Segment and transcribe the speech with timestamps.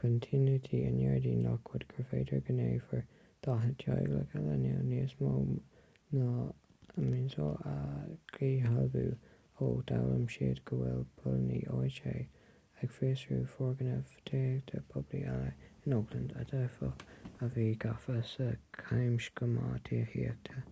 [0.00, 0.20] creideann
[0.66, 3.02] tionóntaí i ngairdíní lockwood gur féidir go ndéanfar
[3.46, 5.32] 40 teaghlach eile nó níos mó
[7.72, 7.74] a
[8.38, 9.02] dhíshealbhú
[9.66, 16.32] ó d'fhoghlaim siad go bhfuil póilíní oha ag fiosrú foirgnimh tithíochta poiblí eile in oakland
[16.38, 17.04] a d'fhéadfadh
[17.48, 18.48] a bheith gafa sa
[18.84, 19.60] chamscéim
[19.90, 20.62] tithíochta